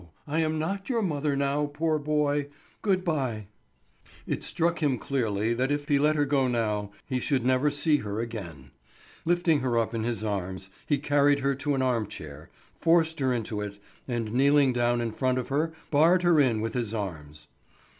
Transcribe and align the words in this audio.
I 0.25 0.39
am 0.39 0.57
not 0.57 0.89
your 0.89 1.03
mother 1.03 1.35
now, 1.35 1.67
poor 1.67 1.99
boy—good 1.99 3.03
bye." 3.05 3.45
It 4.25 4.41
struck 4.41 4.81
him 4.81 4.97
clearly 4.97 5.53
that 5.53 5.71
if 5.71 5.87
he 5.87 5.99
let 5.99 6.15
her 6.15 6.25
go 6.25 6.47
now 6.47 6.89
he 7.05 7.19
should 7.19 7.45
never 7.45 7.69
see 7.69 7.97
her 7.97 8.19
again; 8.19 8.71
lifting 9.25 9.59
her 9.59 9.77
up 9.77 9.93
in 9.93 10.03
his 10.03 10.23
arms 10.23 10.71
he 10.87 10.97
carried 10.97 11.41
her 11.41 11.53
to 11.53 11.75
an 11.75 11.83
arm 11.83 12.07
chair, 12.07 12.49
forced 12.79 13.19
her 13.19 13.31
into 13.31 13.61
it, 13.61 13.77
and 14.07 14.33
kneeling 14.33 14.73
down 14.73 15.01
in 15.01 15.11
front 15.11 15.37
of 15.37 15.49
her 15.49 15.71
barred 15.91 16.23
her 16.23 16.39
in 16.39 16.61
with 16.61 16.73
his 16.73 16.95
arms. 16.95 17.45